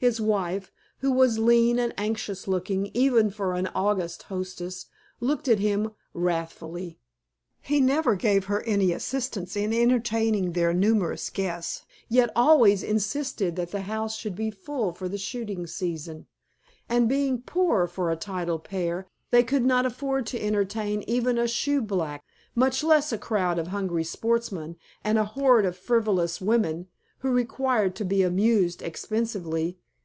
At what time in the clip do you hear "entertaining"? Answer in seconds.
9.74-10.52